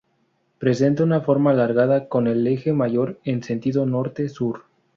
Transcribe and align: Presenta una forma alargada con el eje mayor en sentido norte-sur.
Presenta 0.57 1.03
una 1.03 1.21
forma 1.21 1.51
alargada 1.51 2.09
con 2.09 2.25
el 2.25 2.47
eje 2.47 2.73
mayor 2.73 3.19
en 3.23 3.43
sentido 3.43 3.85
norte-sur. 3.85 4.63